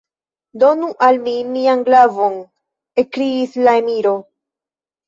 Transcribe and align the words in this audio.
Donu 0.63 0.89
al 1.09 1.19
mi 1.27 1.35
mian 1.57 1.83
glavon! 1.91 2.41
ekkriis 3.05 3.57
la 3.71 3.79
emiro. 3.85 4.19